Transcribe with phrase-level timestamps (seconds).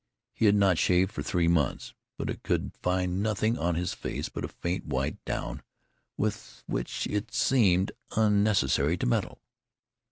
[0.33, 4.29] He had not shaved for three months, but he could find nothing on his face
[4.29, 5.61] but a faint white down
[6.17, 9.43] with which it seemed unnecessary to meddle.